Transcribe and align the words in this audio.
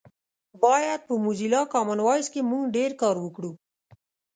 باید 0.63 0.99
په 1.07 1.13
موزیلا 1.23 1.61
کامن 1.73 1.99
وایس 2.03 2.27
کې 2.33 2.41
مونږ 2.49 2.63
ډېر 2.77 2.91
کار 3.01 3.15
وکړو 3.21 3.51